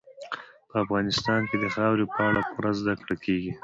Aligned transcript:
په 0.69 0.75
افغانستان 0.83 1.41
کې 1.49 1.57
د 1.63 1.65
خاورې 1.75 2.05
په 2.13 2.19
اړه 2.29 2.41
پوره 2.51 2.71
زده 2.79 2.93
کړه 3.01 3.15
کېږي. 3.23 3.51